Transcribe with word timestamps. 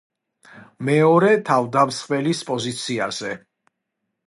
მეორე 0.89 1.29
თავდამსხმელის 1.51 2.43
პოზიციაზე. 2.51 3.33